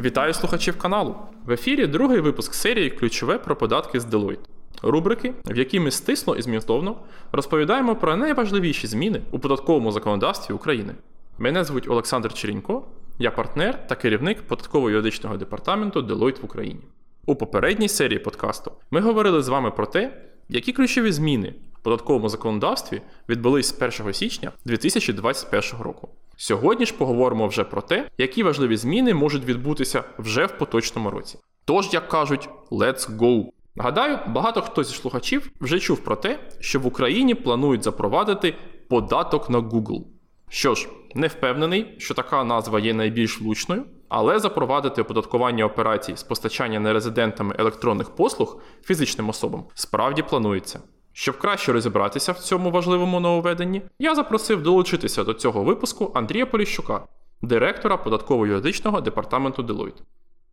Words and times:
Вітаю 0.00 0.34
слухачів 0.34 0.78
каналу. 0.78 1.16
В 1.46 1.52
ефірі 1.52 1.86
другий 1.86 2.20
випуск 2.20 2.54
серії 2.54 2.90
Ключове 2.90 3.38
про 3.38 3.56
податки 3.56 4.00
з 4.00 4.06
Deloitte. 4.06 4.38
Рубрики, 4.82 5.32
в 5.44 5.58
якій 5.58 5.80
ми 5.80 5.90
стисло 5.90 6.36
і 6.36 6.42
змістовно 6.42 6.96
розповідаємо 7.32 7.96
про 7.96 8.16
найважливіші 8.16 8.86
зміни 8.86 9.22
у 9.30 9.38
податковому 9.38 9.92
законодавстві 9.92 10.54
України. 10.54 10.94
Мене 11.38 11.64
звуть 11.64 11.88
Олександр 11.88 12.34
Черенько, 12.34 12.84
я 13.18 13.30
партнер 13.30 13.86
та 13.86 13.94
керівник 13.94 14.38
податково-юридичного 14.48 15.36
департаменту 15.36 16.00
Deloitte 16.00 16.40
в 16.40 16.44
Україні. 16.44 16.80
У 17.26 17.36
попередній 17.36 17.88
серії 17.88 18.18
подкасту 18.18 18.72
ми 18.90 19.00
говорили 19.00 19.42
з 19.42 19.48
вами 19.48 19.70
про 19.70 19.86
те, 19.86 20.22
які 20.48 20.72
ключові 20.72 21.12
зміни 21.12 21.54
в 21.74 21.78
податковому 21.82 22.28
законодавстві 22.28 23.02
відбулись 23.28 23.78
з 23.78 24.00
1 24.00 24.14
січня 24.14 24.52
2021 24.64 25.80
року. 25.80 26.08
Сьогодні 26.42 26.86
ж 26.86 26.94
поговоримо 26.94 27.46
вже 27.46 27.64
про 27.64 27.82
те, 27.82 28.08
які 28.18 28.42
важливі 28.42 28.76
зміни 28.76 29.14
можуть 29.14 29.44
відбутися 29.44 30.04
вже 30.18 30.46
в 30.46 30.58
поточному 30.58 31.10
році. 31.10 31.38
Тож, 31.64 31.88
як 31.92 32.08
кажуть, 32.08 32.48
let's 32.70 33.18
go! 33.18 33.44
Нагадаю, 33.74 34.18
багато 34.26 34.62
хто 34.62 34.84
зі 34.84 34.94
слухачів 34.94 35.50
вже 35.60 35.78
чув 35.78 35.98
про 35.98 36.16
те, 36.16 36.38
що 36.60 36.80
в 36.80 36.86
Україні 36.86 37.34
планують 37.34 37.82
запровадити 37.82 38.54
податок 38.88 39.50
на 39.50 39.58
Google. 39.58 40.04
Що 40.48 40.74
ж, 40.74 40.88
не 41.14 41.26
впевнений, 41.26 41.94
що 41.98 42.14
така 42.14 42.44
назва 42.44 42.80
є 42.80 42.94
найбільш 42.94 43.40
влучною, 43.40 43.84
але 44.08 44.38
запровадити 44.38 45.02
оподаткування 45.02 45.64
операцій 45.64 46.16
з 46.16 46.22
постачання 46.22 46.80
нерезидентами 46.80 47.54
електронних 47.58 48.10
послуг 48.10 48.60
фізичним 48.82 49.28
особам 49.28 49.64
справді 49.74 50.22
планується. 50.22 50.80
Щоб 51.12 51.38
краще 51.38 51.72
розібратися 51.72 52.32
в 52.32 52.38
цьому 52.38 52.70
важливому 52.70 53.20
нововведенні, 53.20 53.82
я 53.98 54.14
запросив 54.14 54.62
долучитися 54.62 55.24
до 55.24 55.34
цього 55.34 55.64
випуску 55.64 56.12
Андрія 56.14 56.46
Поліщука, 56.46 57.06
директора 57.42 57.96
податково-юридичного 57.96 59.02
департаменту 59.02 59.62
Deloitte. 59.62 60.02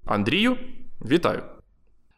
Андрію, 0.06 0.58
вітаю! 1.02 1.44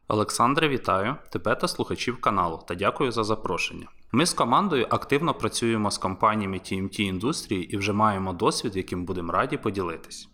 Олександре, 0.07 0.69
вітаю 0.69 1.15
тебе 1.31 1.55
та 1.55 1.67
слухачів 1.67 2.21
каналу 2.21 2.59
та 2.67 2.75
дякую 2.75 3.11
за 3.11 3.23
запрошення. 3.23 3.87
Ми 4.11 4.25
з 4.25 4.33
командою 4.33 4.87
активно 4.89 5.33
працюємо 5.33 5.91
з 5.91 5.97
компаніями 5.97 6.57
TMT 6.57 7.01
індустрії 7.01 7.73
і 7.73 7.77
вже 7.77 7.93
маємо 7.93 8.33
досвід, 8.33 8.75
яким 8.75 9.05
будемо 9.05 9.31
раді 9.31 9.57
поділитись. 9.57 10.29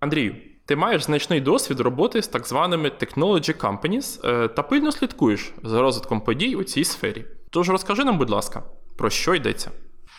Андрію, 0.00 0.36
ти 0.64 0.76
маєш 0.76 1.04
значний 1.04 1.40
досвід 1.40 1.80
роботи 1.80 2.22
з 2.22 2.28
так 2.28 2.48
званими 2.48 2.88
technology 2.88 3.56
companies 3.56 4.28
е, 4.28 4.48
та 4.48 4.62
пильно 4.62 4.92
слідкуєш 4.92 5.52
за 5.62 5.80
розвитком 5.82 6.20
подій 6.20 6.56
у 6.56 6.64
цій 6.64 6.84
сфері. 6.84 7.24
Тож 7.52 7.68
розкажи 7.68 8.04
нам, 8.04 8.18
будь 8.18 8.30
ласка, 8.30 8.62
про 8.96 9.10
що 9.10 9.34
йдеться? 9.34 9.70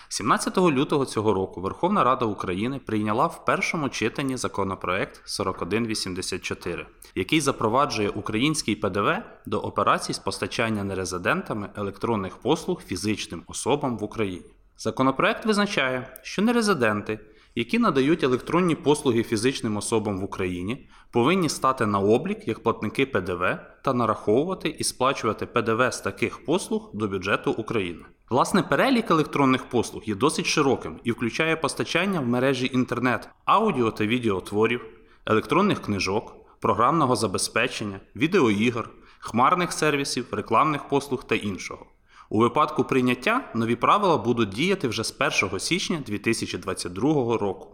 17 0.10 0.58
лютого 0.58 1.06
цього 1.06 1.34
року 1.34 1.62
Верховна 1.62 2.04
Рада 2.04 2.26
України 2.26 2.80
прийняла 2.86 3.28
в 3.28 3.46
першому 3.46 3.90
читанні 3.90 4.38
законопроект 4.38 5.22
4184, 5.26 6.86
який 7.16 7.42
запроваджує 7.42 8.10
український 8.10 8.76
ПДВ 8.76 9.10
до 9.46 9.60
операцій 9.60 10.14
з 10.14 10.20
постачання 10.20 10.84
нерезидентами 10.84 11.70
електронних 11.76 12.38
послуг 12.38 12.82
фізичним 12.82 13.44
особам 13.48 13.98
в 13.98 14.04
Україні. 14.04 14.46
Законопроект 14.78 15.46
визначає, 15.46 16.20
що 16.24 16.42
нерезиденти, 16.42 17.20
які 17.56 17.80
надають 17.80 18.24
електронні 18.24 18.76
послуги 18.76 19.24
фізичним 19.24 19.78
особам 19.78 20.20
в 20.20 20.24
Україні, 20.24 20.90
повинні 21.12 21.50
стати 21.50 21.86
на 21.86 22.00
облік 22.00 22.48
як 22.48 22.64
платники 22.64 23.06
ПДВ 23.06 23.58
та 23.84 23.94
нараховувати 23.94 24.70
і 24.70 24.84
сплачувати 24.84 25.46
ПДВ 25.46 25.94
з 25.94 26.02
таких 26.02 26.46
послуг 26.46 26.90
до 26.94 27.08
бюджету 27.08 27.52
України. 27.52 28.06
Власне, 28.30 28.64
перелік 28.64 29.12
електронних 29.12 29.64
послуг 29.64 30.04
є 30.06 30.16
досить 30.16 30.46
широким 30.46 31.00
і 31.04 31.12
включає 31.12 31.56
постачання 31.56 32.20
в 32.20 32.28
мережі 32.28 32.72
інтернет, 32.74 33.30
аудіо 33.46 33.92
та 33.92 34.06
відеотворів, 34.06 34.86
електронних 35.26 35.82
книжок, 35.82 36.36
програмного 36.62 37.16
забезпечення, 37.16 38.00
відеоігр, 38.16 38.90
хмарних 39.20 39.74
сервісів, 39.74 40.26
рекламних 40.32 40.88
послуг 40.88 41.24
та 41.24 41.36
іншого. 41.36 41.86
У 42.30 42.40
випадку 42.40 42.84
прийняття 42.84 43.52
нові 43.56 43.76
правила 43.76 44.18
будуть 44.18 44.50
діяти 44.50 44.88
вже 44.88 45.04
з 45.04 45.16
1 45.44 45.60
січня 45.60 46.00
2022 46.06 47.38
року. 47.38 47.68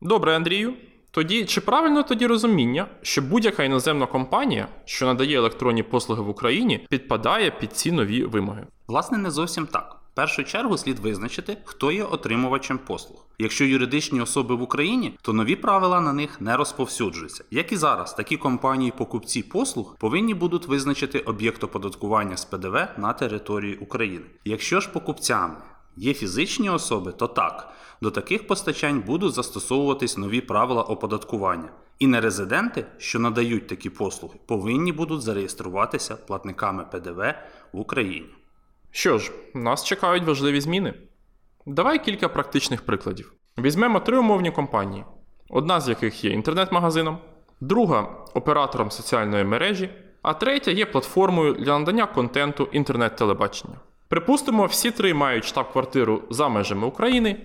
Добре, 0.00 0.36
Андрію. 0.36 0.74
Тоді 1.10 1.44
чи 1.44 1.60
правильно 1.60 2.02
тоді 2.02 2.26
розуміння, 2.26 2.86
що 3.02 3.22
будь-яка 3.22 3.64
іноземна 3.64 4.06
компанія, 4.06 4.68
що 4.84 5.06
надає 5.06 5.36
електронні 5.36 5.82
послуги 5.82 6.22
в 6.22 6.28
Україні, 6.28 6.86
підпадає 6.90 7.50
під 7.50 7.72
ці 7.72 7.92
нові 7.92 8.24
вимоги? 8.24 8.66
Власне, 8.86 9.18
не 9.18 9.30
зовсім 9.30 9.66
так. 9.66 9.95
Першу 10.16 10.44
чергу 10.44 10.78
слід 10.78 10.98
визначити, 10.98 11.56
хто 11.64 11.92
є 11.92 12.04
отримувачем 12.04 12.78
послуг. 12.78 13.26
Якщо 13.38 13.64
юридичні 13.64 14.20
особи 14.20 14.54
в 14.54 14.62
Україні, 14.62 15.18
то 15.22 15.32
нові 15.32 15.56
правила 15.56 16.00
на 16.00 16.12
них 16.12 16.40
не 16.40 16.56
розповсюджуються. 16.56 17.44
Як 17.50 17.72
і 17.72 17.76
зараз, 17.76 18.14
такі 18.14 18.36
компанії-покупці 18.36 19.42
послуг 19.42 19.96
повинні 19.98 20.34
будуть 20.34 20.66
визначити 20.66 21.18
об'єкт 21.18 21.64
оподаткування 21.64 22.36
з 22.36 22.44
ПДВ 22.44 22.78
на 22.96 23.12
території 23.12 23.76
України. 23.76 24.24
Якщо 24.44 24.80
ж 24.80 24.90
покупцями 24.90 25.56
є 25.96 26.14
фізичні 26.14 26.70
особи, 26.70 27.12
то 27.12 27.26
так, 27.26 27.72
до 28.02 28.10
таких 28.10 28.46
постачань 28.46 29.02
будуть 29.06 29.34
застосовуватись 29.34 30.16
нові 30.16 30.40
правила 30.40 30.82
оподаткування. 30.82 31.68
І 31.98 32.06
нерезиденти, 32.06 32.86
що 32.98 33.18
надають 33.18 33.66
такі 33.66 33.90
послуги, 33.90 34.34
повинні 34.46 34.92
будуть 34.92 35.22
зареєструватися 35.22 36.16
платниками 36.16 36.84
ПДВ 36.92 37.34
в 37.72 37.80
Україні. 37.80 38.26
Що 38.96 39.18
ж, 39.18 39.32
нас 39.54 39.84
чекають 39.84 40.24
важливі 40.24 40.60
зміни. 40.60 40.94
Давай 41.66 42.04
кілька 42.04 42.28
практичних 42.28 42.82
прикладів. 42.82 43.32
Візьмемо 43.58 44.00
три 44.00 44.18
умовні 44.18 44.50
компанії, 44.50 45.04
одна 45.48 45.80
з 45.80 45.88
яких 45.88 46.24
є 46.24 46.30
інтернет-магазином, 46.30 47.18
друга 47.60 48.08
оператором 48.34 48.90
соціальної 48.90 49.44
мережі, 49.44 49.90
а 50.22 50.34
третя 50.34 50.70
є 50.70 50.86
платформою 50.86 51.52
для 51.54 51.78
надання 51.78 52.06
контенту 52.06 52.68
інтернет-телебачення. 52.72 53.74
Припустимо, 54.08 54.66
всі 54.66 54.90
три 54.90 55.14
мають 55.14 55.44
штаб-квартиру 55.44 56.22
за 56.30 56.48
межами 56.48 56.86
України 56.86 57.36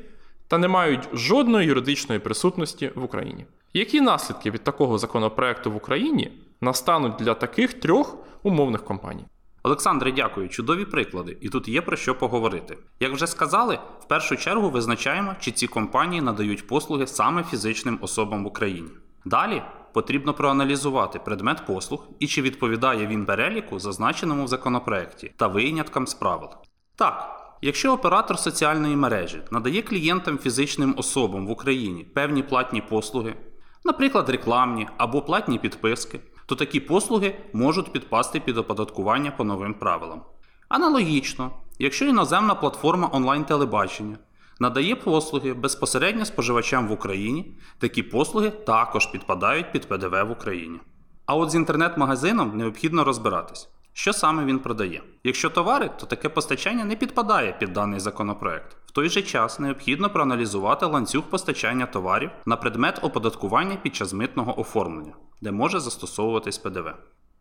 та 0.47 0.57
не 0.57 0.68
мають 0.68 1.09
жодної 1.13 1.68
юридичної 1.68 2.19
присутності 2.19 2.91
в 2.95 3.03
Україні. 3.03 3.45
Які 3.73 4.01
наслідки 4.01 4.51
від 4.51 4.63
такого 4.63 4.97
законопроекту 4.97 5.72
в 5.72 5.75
Україні 5.75 6.31
настануть 6.62 7.16
для 7.19 7.33
таких 7.33 7.73
трьох 7.73 8.18
умовних 8.44 8.83
компаній? 8.83 9.25
Олександре, 9.63 10.11
дякую, 10.11 10.49
чудові 10.49 10.85
приклади, 10.85 11.38
і 11.41 11.49
тут 11.49 11.67
є 11.67 11.81
про 11.81 11.97
що 11.97 12.16
поговорити. 12.16 12.77
Як 12.99 13.13
вже 13.13 13.27
сказали, 13.27 13.79
в 13.99 14.07
першу 14.07 14.38
чергу 14.38 14.69
визначаємо, 14.69 15.35
чи 15.39 15.51
ці 15.51 15.67
компанії 15.67 16.22
надають 16.22 16.67
послуги 16.67 17.07
саме 17.07 17.44
фізичним 17.44 17.97
особам 18.01 18.44
в 18.44 18.47
Україні. 18.47 18.89
Далі 19.25 19.63
потрібно 19.94 20.33
проаналізувати 20.33 21.19
предмет 21.19 21.66
послуг 21.66 22.07
і 22.19 22.27
чи 22.27 22.41
відповідає 22.41 23.07
він 23.07 23.25
переліку, 23.25 23.79
зазначеному 23.79 24.45
в 24.45 24.47
законопроекті, 24.47 25.31
та 25.38 25.47
виняткам 25.47 26.07
з 26.07 26.13
правил. 26.13 26.50
Так. 26.95 27.38
Якщо 27.63 27.94
оператор 27.94 28.39
соціальної 28.39 28.95
мережі 28.95 29.41
надає 29.51 29.81
клієнтам 29.81 30.38
фізичним 30.38 30.94
особам 30.97 31.47
в 31.47 31.51
Україні 31.51 32.03
певні 32.03 32.44
платні 32.44 32.81
послуги, 32.81 33.35
наприклад, 33.83 34.29
рекламні 34.29 34.88
або 34.97 35.21
платні 35.21 35.59
підписки, 35.59 36.19
то 36.51 36.56
такі 36.56 36.79
послуги 36.79 37.35
можуть 37.53 37.94
підпасти 37.94 38.39
під 38.39 38.57
оподаткування 38.57 39.31
по 39.31 39.44
новим 39.44 39.73
правилам. 39.73 40.22
Аналогічно, 40.69 41.51
якщо 41.79 42.06
іноземна 42.06 42.56
платформа 42.56 43.09
онлайн-телебачення 43.13 44.17
надає 44.59 44.95
послуги 44.95 45.53
безпосередньо 45.53 46.25
споживачам 46.25 46.88
в 46.88 46.91
Україні, 46.91 47.57
такі 47.79 48.03
послуги 48.03 48.50
також 48.50 49.06
підпадають 49.06 49.72
під 49.72 49.85
ПДВ 49.89 50.23
в 50.28 50.31
Україні. 50.31 50.79
А 51.25 51.35
от 51.35 51.51
з 51.51 51.56
інтернет-магазином 51.56 52.57
необхідно 52.57 53.03
розбиратись, 53.03 53.69
що 53.94 54.13
саме 54.13 54.46
він 54.46 54.59
продає. 54.59 55.02
Якщо 55.24 55.50
товари, 55.50 55.90
то 56.00 56.06
таке 56.06 56.29
постачання 56.29 56.85
не 56.85 56.96
підпадає 56.96 57.56
під 57.59 57.74
даний 57.74 58.00
законопроект. 58.00 58.78
В 58.85 58.91
той 58.91 59.09
же 59.09 59.22
час 59.22 59.59
необхідно 59.59 60.09
проаналізувати 60.09 60.85
ланцюг 60.85 61.24
постачання 61.24 61.85
товарів 61.85 62.30
на 62.46 62.56
предмет 62.56 63.00
оподаткування 63.01 63.75
під 63.75 63.95
час 63.95 64.13
митного 64.13 64.60
оформлення, 64.60 65.13
де 65.42 65.51
може 65.51 65.80
застосовуватись 65.80 66.57
ПДВ. 66.57 66.94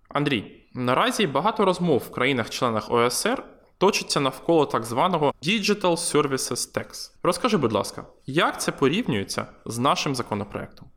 Андрій, 0.09 0.67
наразі 0.75 1.27
багато 1.27 1.65
розмов 1.65 1.99
в 1.99 2.11
країнах-членах 2.11 2.91
ОСР 2.91 3.45
точиться 3.79 4.21
навколо 4.21 4.67
так 4.67 4.85
званого 4.85 5.35
Digital 5.43 5.81
Services 5.81 6.77
Tax. 6.77 7.13
Розкажи, 7.23 7.57
будь 7.57 7.73
ласка, 7.73 8.07
як 8.27 8.61
це 8.61 8.73
порівнюється 8.73 9.47
з 9.65 9.79
нашим 9.79 10.15
законопроектом? 10.15 10.90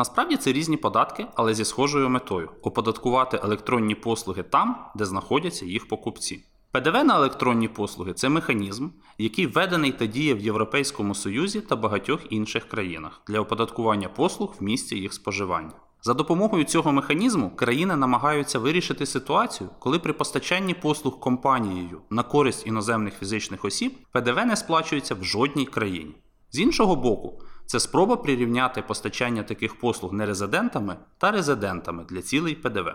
Насправді 0.00 0.36
це 0.36 0.52
різні 0.52 0.76
податки, 0.76 1.26
але 1.34 1.54
зі 1.54 1.64
схожою 1.64 2.08
метою 2.08 2.50
оподаткувати 2.62 3.40
електронні 3.44 3.94
послуги 3.94 4.42
там, 4.42 4.76
де 4.94 5.04
знаходяться 5.04 5.66
їх 5.66 5.88
покупці. 5.88 6.44
ПДВ 6.72 7.04
на 7.04 7.16
електронні 7.16 7.68
послуги 7.68 8.12
це 8.12 8.28
механізм, 8.28 8.88
який 9.18 9.46
введений 9.46 9.92
та 9.92 10.06
діє 10.06 10.34
в 10.34 10.40
Європейському 10.40 11.14
Союзі 11.14 11.60
та 11.60 11.76
багатьох 11.76 12.20
інших 12.30 12.68
країнах 12.68 13.22
для 13.26 13.40
оподаткування 13.40 14.08
послуг 14.08 14.54
в 14.60 14.64
місці 14.64 14.96
їх 14.96 15.14
споживання. 15.14 15.72
За 16.02 16.14
допомогою 16.14 16.64
цього 16.64 16.92
механізму 16.92 17.50
країни 17.50 17.96
намагаються 17.96 18.58
вирішити 18.58 19.06
ситуацію, 19.06 19.70
коли 19.78 19.98
при 19.98 20.12
постачанні 20.12 20.74
послуг 20.74 21.20
компанією 21.20 22.00
на 22.10 22.22
користь 22.22 22.66
іноземних 22.66 23.18
фізичних 23.18 23.64
осіб 23.64 23.92
ПДВ 24.12 24.46
не 24.46 24.56
сплачується 24.56 25.14
в 25.14 25.24
жодній 25.24 25.66
країні. 25.66 26.14
З 26.52 26.58
іншого 26.58 26.96
боку, 26.96 27.42
Це 27.70 27.80
спроба 27.80 28.16
прирівняти 28.16 28.82
постачання 28.82 29.42
таких 29.42 29.78
послуг 29.78 30.12
нерезидентами 30.12 30.96
та 31.18 31.30
резидентами 31.30 32.04
для 32.10 32.22
цілей 32.22 32.54
ПДВ. 32.54 32.86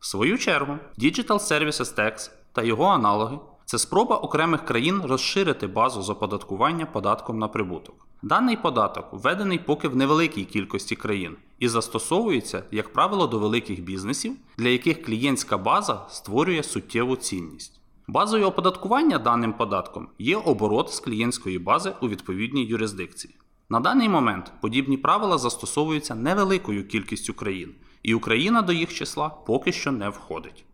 В 0.00 0.06
свою 0.06 0.38
чергу, 0.38 0.78
Digital 0.98 1.26
Services 1.26 1.98
Tax 1.98 2.30
та 2.52 2.62
його 2.62 2.84
аналоги 2.84 3.38
це 3.64 3.78
спроба 3.78 4.16
окремих 4.16 4.64
країн 4.64 5.02
розширити 5.04 5.66
базу 5.66 6.02
з 6.02 6.10
оподаткування 6.10 6.86
податком 6.86 7.38
на 7.38 7.48
прибуток. 7.48 8.06
Даний 8.22 8.56
податок 8.56 9.08
введений 9.12 9.58
поки 9.58 9.88
в 9.88 9.96
невеликій 9.96 10.44
кількості 10.44 10.96
країн 10.96 11.36
і 11.58 11.68
застосовується, 11.68 12.64
як 12.70 12.92
правило, 12.92 13.26
до 13.26 13.38
великих 13.38 13.82
бізнесів, 13.82 14.36
для 14.58 14.68
яких 14.68 15.04
клієнтська 15.04 15.58
база 15.58 16.06
створює 16.08 16.62
суттєву 16.62 17.16
цінність. 17.16 17.80
Базою 18.08 18.46
оподаткування 18.46 19.18
даним 19.18 19.52
податком 19.52 20.08
є 20.18 20.36
оборот 20.36 20.90
з 20.90 21.00
клієнтської 21.00 21.58
бази 21.58 21.92
у 22.00 22.08
відповідній 22.08 22.64
юрисдикції. 22.64 23.34
На 23.68 23.80
даний 23.80 24.08
момент 24.08 24.52
подібні 24.60 24.96
правила 24.96 25.38
застосовуються 25.38 26.14
невеликою 26.14 26.88
кількістю 26.88 27.34
країн, 27.34 27.74
і 28.02 28.14
Україна 28.14 28.62
до 28.62 28.72
їх 28.72 28.94
числа 28.94 29.28
поки 29.28 29.72
що 29.72 29.92
не 29.92 30.08
входить. 30.08 30.64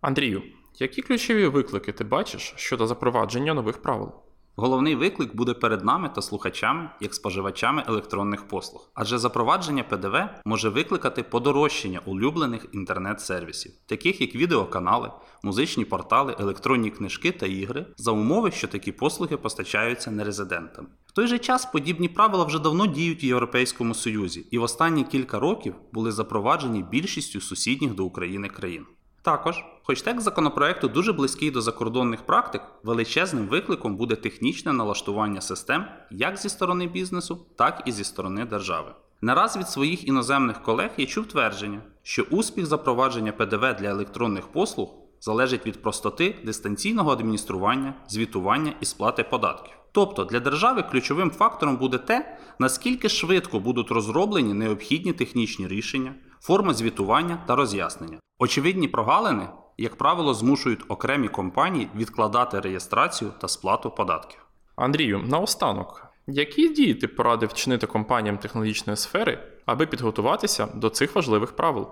Андрію, 0.00 0.42
які 0.78 1.02
ключові 1.02 1.46
виклики 1.46 1.92
ти 1.92 2.04
бачиш 2.04 2.54
щодо 2.56 2.86
запровадження 2.86 3.54
нових 3.54 3.82
правил? 3.82 4.12
Головний 4.58 4.94
виклик 4.94 5.36
буде 5.36 5.54
перед 5.54 5.84
нами 5.84 6.10
та 6.14 6.22
слухачами, 6.22 6.90
як 7.00 7.14
споживачами 7.14 7.84
електронних 7.86 8.48
послуг, 8.48 8.90
адже 8.94 9.18
запровадження 9.18 9.82
ПДВ 9.82 10.16
може 10.44 10.68
викликати 10.68 11.22
подорожчання 11.22 12.00
улюблених 12.06 12.66
інтернет-сервісів, 12.72 13.72
таких 13.86 14.20
як 14.20 14.34
відеоканали, 14.34 15.10
музичні 15.42 15.84
портали, 15.84 16.36
електронні 16.38 16.90
книжки 16.90 17.32
та 17.32 17.46
ігри, 17.46 17.86
за 17.96 18.10
умови, 18.10 18.50
що 18.50 18.68
такі 18.68 18.92
послуги 18.92 19.36
постачаються 19.36 20.10
нерезидентам. 20.10 20.86
В 21.06 21.12
той 21.12 21.26
же 21.26 21.38
час 21.38 21.66
подібні 21.66 22.08
правила 22.08 22.44
вже 22.44 22.58
давно 22.58 22.86
діють 22.86 23.24
у 23.24 23.26
Європейському 23.26 23.94
Союзі 23.94 24.46
і 24.50 24.58
в 24.58 24.62
останні 24.62 25.04
кілька 25.04 25.38
років 25.38 25.74
були 25.92 26.12
запроваджені 26.12 26.82
більшістю 26.82 27.40
сусідніх 27.40 27.94
до 27.94 28.04
України 28.04 28.48
країн. 28.48 28.86
Також, 29.26 29.64
хоч 29.82 30.02
текст 30.02 30.24
законопроекту 30.24 30.88
дуже 30.88 31.12
близький 31.12 31.50
до 31.50 31.60
закордонних 31.60 32.26
практик, 32.26 32.62
величезним 32.82 33.46
викликом 33.46 33.96
буде 33.96 34.16
технічне 34.16 34.72
налаштування 34.72 35.40
систем 35.40 35.84
як 36.10 36.36
зі 36.36 36.48
сторони 36.48 36.86
бізнесу, 36.86 37.46
так 37.56 37.82
і 37.86 37.92
зі 37.92 38.04
сторони 38.04 38.44
держави. 38.44 38.94
Не 39.20 39.34
раз 39.34 39.56
від 39.56 39.68
своїх 39.68 40.08
іноземних 40.08 40.62
колег 40.62 40.90
я 40.96 41.06
чув 41.06 41.26
твердження, 41.26 41.80
що 42.02 42.22
успіх 42.22 42.66
запровадження 42.66 43.32
ПДВ 43.32 43.74
для 43.74 43.88
електронних 43.88 44.46
послуг 44.46 44.94
залежить 45.20 45.66
від 45.66 45.82
простоти 45.82 46.36
дистанційного 46.44 47.10
адміністрування, 47.10 47.94
звітування 48.08 48.72
і 48.80 48.84
сплати 48.84 49.24
податків. 49.24 49.74
Тобто 49.92 50.24
для 50.24 50.40
держави 50.40 50.84
ключовим 50.90 51.30
фактором 51.30 51.76
буде 51.76 51.98
те, 51.98 52.38
наскільки 52.58 53.08
швидко 53.08 53.60
будуть 53.60 53.90
розроблені 53.90 54.54
необхідні 54.54 55.12
технічні 55.12 55.68
рішення, 55.68 56.14
форми 56.40 56.74
звітування 56.74 57.44
та 57.46 57.56
роз'яснення. 57.56 58.18
Очевидні 58.38 58.88
прогалини, 58.88 59.48
як 59.78 59.96
правило, 59.96 60.34
змушують 60.34 60.84
окремі 60.88 61.28
компанії 61.28 61.90
відкладати 61.94 62.60
реєстрацію 62.60 63.32
та 63.40 63.48
сплату 63.48 63.90
податків. 63.90 64.46
Андрію, 64.76 65.18
наостанок, 65.18 66.06
які 66.26 66.68
дії 66.68 66.94
ти 66.94 67.08
порадив 67.08 67.48
вчинити 67.48 67.86
компаніям 67.86 68.38
технологічної 68.38 68.96
сфери, 68.96 69.38
аби 69.66 69.86
підготуватися 69.86 70.66
до 70.74 70.90
цих 70.90 71.14
важливих 71.14 71.56
правил? 71.56 71.82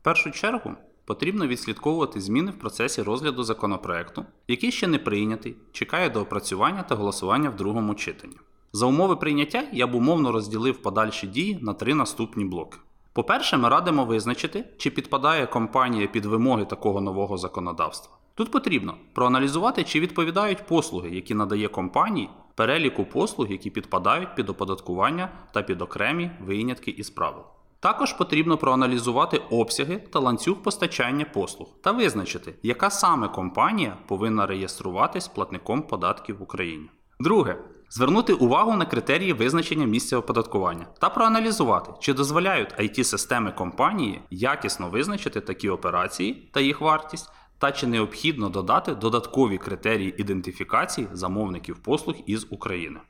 В 0.00 0.02
першу 0.02 0.30
чергу 0.30 0.74
потрібно 1.04 1.46
відслідковувати 1.46 2.20
зміни 2.20 2.50
в 2.50 2.58
процесі 2.58 3.02
розгляду 3.02 3.44
законопроекту, 3.44 4.24
який 4.48 4.72
ще 4.72 4.86
не 4.86 4.98
прийнятий, 4.98 5.56
чекає 5.72 6.10
до 6.10 6.20
опрацювання 6.20 6.82
та 6.82 6.94
голосування 6.94 7.50
в 7.50 7.56
другому 7.56 7.94
читанні. 7.94 8.36
За 8.72 8.86
умови 8.86 9.16
прийняття 9.16 9.64
я 9.72 9.86
б 9.86 9.94
умовно 9.94 10.32
розділив 10.32 10.82
подальші 10.82 11.26
дії 11.26 11.58
на 11.62 11.74
три 11.74 11.94
наступні 11.94 12.44
блоки. 12.44 12.78
По-перше, 13.14 13.56
ми 13.56 13.68
радимо 13.68 14.04
визначити, 14.04 14.64
чи 14.78 14.90
підпадає 14.90 15.46
компанія 15.46 16.06
під 16.06 16.24
вимоги 16.24 16.64
такого 16.64 17.00
нового 17.00 17.38
законодавства. 17.38 18.14
Тут 18.34 18.50
потрібно 18.50 18.94
проаналізувати, 19.12 19.84
чи 19.84 20.00
відповідають 20.00 20.66
послуги, 20.66 21.10
які 21.10 21.34
надає 21.34 21.68
компанії, 21.68 22.28
переліку 22.54 23.04
послуг, 23.04 23.50
які 23.50 23.70
підпадають 23.70 24.34
під 24.34 24.48
оподаткування 24.48 25.28
та 25.52 25.62
під 25.62 25.82
окремі 25.82 26.30
винятки 26.46 26.90
із 26.90 27.10
правил. 27.10 27.42
Також 27.80 28.12
потрібно 28.12 28.56
проаналізувати 28.56 29.42
обсяги 29.50 29.96
та 29.96 30.18
ланцюг 30.18 30.62
постачання 30.62 31.24
послуг 31.24 31.68
та 31.82 31.92
визначити, 31.92 32.54
яка 32.62 32.90
саме 32.90 33.28
компанія 33.28 33.96
повинна 34.06 34.46
реєструватись 34.46 35.28
платником 35.28 35.82
податків 35.82 36.38
в 36.38 36.42
Україні. 36.42 36.90
Друге. 37.20 37.58
Звернути 37.96 38.32
увагу 38.32 38.76
на 38.76 38.86
критерії 38.86 39.32
визначення 39.32 39.86
місця 39.86 40.16
оподаткування 40.16 40.86
та 41.00 41.10
проаналізувати, 41.10 41.92
чи 42.00 42.14
дозволяють 42.14 42.74
IT-системи 42.78 43.52
компанії 43.52 44.20
якісно 44.30 44.90
визначити 44.90 45.40
такі 45.40 45.68
операції 45.68 46.50
та 46.52 46.60
їх 46.60 46.80
вартість, 46.80 47.30
та 47.58 47.72
чи 47.72 47.86
необхідно 47.86 48.48
додати 48.48 48.94
додаткові 48.94 49.58
критерії 49.58 50.14
ідентифікації 50.18 51.08
замовників 51.12 51.76
послуг 51.78 52.16
із 52.26 52.46
України. 52.50 53.00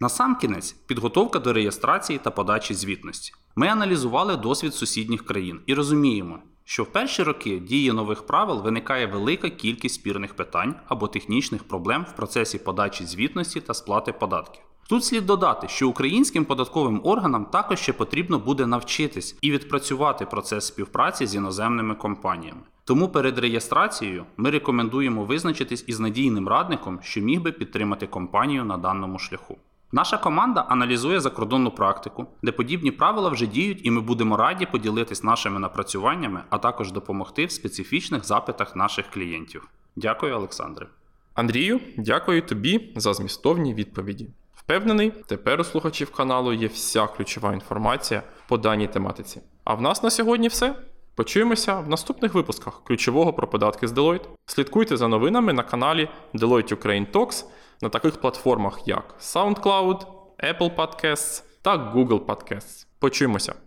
Насамкінець 0.00 0.72
підготовка 0.72 1.38
до 1.38 1.52
реєстрації 1.52 2.18
та 2.18 2.30
подачі 2.30 2.74
звітності. 2.74 3.32
Ми 3.56 3.68
аналізували 3.68 4.36
досвід 4.36 4.74
сусідніх 4.74 5.24
країн 5.24 5.60
і 5.66 5.74
розуміємо, 5.74 6.38
що 6.68 6.82
в 6.82 6.86
перші 6.86 7.22
роки 7.22 7.58
дії 7.58 7.92
нових 7.92 8.26
правил 8.26 8.62
виникає 8.62 9.06
велика 9.06 9.50
кількість 9.50 9.94
спірних 9.94 10.34
питань 10.34 10.74
або 10.88 11.08
технічних 11.08 11.64
проблем 11.64 12.06
в 12.12 12.16
процесі 12.16 12.58
подачі 12.58 13.04
звітності 13.04 13.60
та 13.60 13.74
сплати 13.74 14.12
податків. 14.12 14.62
Тут 14.88 15.04
слід 15.04 15.26
додати, 15.26 15.68
що 15.68 15.88
українським 15.88 16.44
податковим 16.44 17.00
органам 17.04 17.44
також 17.44 17.78
ще 17.78 17.92
потрібно 17.92 18.38
буде 18.38 18.66
навчитись 18.66 19.36
і 19.40 19.50
відпрацювати 19.50 20.26
процес 20.26 20.66
співпраці 20.66 21.26
з 21.26 21.34
іноземними 21.34 21.94
компаніями. 21.94 22.60
Тому 22.84 23.08
перед 23.08 23.38
реєстрацією 23.38 24.26
ми 24.36 24.50
рекомендуємо 24.50 25.24
визначитись 25.24 25.84
із 25.86 26.00
надійним 26.00 26.48
радником, 26.48 26.98
що 27.02 27.20
міг 27.20 27.42
би 27.42 27.52
підтримати 27.52 28.06
компанію 28.06 28.64
на 28.64 28.76
даному 28.76 29.18
шляху. 29.18 29.58
Наша 29.92 30.18
команда 30.18 30.60
аналізує 30.60 31.20
закордонну 31.20 31.70
практику, 31.70 32.26
де 32.42 32.52
подібні 32.52 32.90
правила 32.90 33.28
вже 33.28 33.46
діють, 33.46 33.86
і 33.86 33.90
ми 33.90 34.00
будемо 34.00 34.36
раді 34.36 34.66
поділитись 34.66 35.22
нашими 35.22 35.60
напрацюваннями, 35.60 36.42
а 36.50 36.58
також 36.58 36.92
допомогти 36.92 37.46
в 37.46 37.50
специфічних 37.50 38.24
запитах 38.24 38.76
наших 38.76 39.06
клієнтів. 39.10 39.68
Дякую, 39.96 40.36
Олександре. 40.36 40.86
Андрію, 41.34 41.80
дякую 41.96 42.42
тобі 42.42 42.92
за 42.96 43.14
змістовні 43.14 43.74
відповіді. 43.74 44.28
Впевнений, 44.54 45.12
тепер 45.26 45.60
у 45.60 45.64
слухачів 45.64 46.10
каналу 46.10 46.52
є 46.52 46.66
вся 46.66 47.06
ключова 47.06 47.52
інформація 47.52 48.22
по 48.48 48.58
даній 48.58 48.86
тематиці. 48.86 49.40
А 49.64 49.74
в 49.74 49.82
нас 49.82 50.02
на 50.02 50.10
сьогодні 50.10 50.48
все. 50.48 50.74
Почуємося 51.14 51.80
в 51.80 51.88
наступних 51.88 52.34
випусках 52.34 52.84
ключового 52.84 53.32
про 53.32 53.48
податки 53.48 53.88
з 53.88 53.92
Deloitte. 53.92 54.26
Слідкуйте 54.46 54.96
за 54.96 55.08
новинами 55.08 55.52
на 55.52 55.62
каналі 55.62 56.08
Deloitte 56.34 56.74
Ukraine 56.74 57.10
Talks 57.12 57.44
на 57.82 57.88
таких 57.88 58.20
платформах, 58.20 58.88
як 58.88 59.14
SoundCloud, 59.20 60.06
Apple 60.38 60.76
Podcasts 60.76 61.42
та 61.62 61.76
Google 61.94 62.26
Podcasts. 62.26 62.86
Почуємося! 62.98 63.65